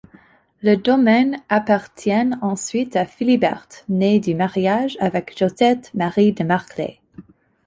[0.63, 6.99] Le domaine appartient ensuite à Philibert, né du mariage avec Josephte-Marie de Marclay.